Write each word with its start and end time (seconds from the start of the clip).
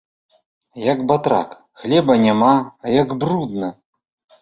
Як 0.91 1.03
батрак, 1.11 1.49
хлеба 1.83 2.17
няма, 2.25 2.53
а 2.83 2.97
як 3.01 3.17
брудна. 3.25 3.75